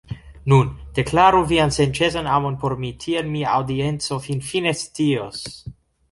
Nun, 0.51 0.69
deklaru 0.99 1.41
vian 1.49 1.73
senĉesan 1.75 2.29
amon 2.37 2.57
por 2.63 2.75
mi 2.83 2.89
tiel 3.03 3.29
mi 3.33 3.43
aŭdienco 3.57 4.17
finfine 4.23 4.73
scios 4.79 5.45